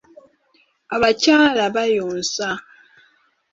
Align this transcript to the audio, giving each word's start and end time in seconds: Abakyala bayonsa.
Abakyala 0.95 1.63
bayonsa. 1.75 2.47